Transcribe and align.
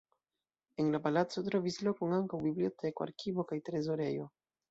En 0.83 0.87
la 0.95 1.01
palaco 1.07 1.43
trovis 1.49 1.77
lokon 1.89 2.17
ankaŭ 2.19 2.41
biblioteko, 2.47 3.07
arkivo 3.09 3.47
kaj 3.53 3.61
trezorejo. 3.71 4.27